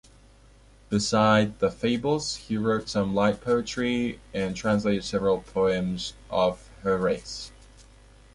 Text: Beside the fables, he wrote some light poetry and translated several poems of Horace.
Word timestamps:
Beside 0.89 1.59
the 1.59 1.69
fables, 1.69 2.35
he 2.37 2.57
wrote 2.57 2.89
some 2.89 3.13
light 3.13 3.39
poetry 3.39 4.19
and 4.33 4.55
translated 4.55 5.03
several 5.03 5.41
poems 5.41 6.13
of 6.31 6.67
Horace. 6.81 7.51